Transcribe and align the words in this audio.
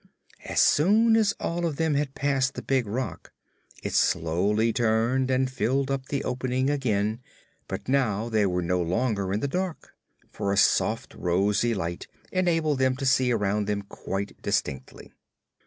As 0.45 0.59
soon 0.59 1.15
as 1.15 1.35
all 1.39 1.63
of 1.63 1.75
them 1.75 1.93
had 1.93 2.15
passed 2.15 2.55
the 2.55 2.63
big 2.63 2.87
rock, 2.87 3.31
it 3.83 3.93
slowly 3.93 4.73
turned 4.73 5.29
and 5.29 5.47
filled 5.47 5.91
up 5.91 6.07
the 6.07 6.23
opening 6.23 6.71
again; 6.71 7.19
but 7.67 7.87
now 7.87 8.27
they 8.27 8.47
were 8.47 8.63
no 8.63 8.81
longer 8.81 9.31
in 9.31 9.41
the 9.41 9.47
dark, 9.47 9.93
for 10.31 10.51
a 10.51 10.57
soft, 10.57 11.13
rosy 11.13 11.75
light 11.75 12.07
enabled 12.31 12.79
them 12.79 12.95
to 12.95 13.05
see 13.05 13.31
around 13.31 13.67
them 13.67 13.83
quite 13.83 14.41
distinctly. 14.41 15.13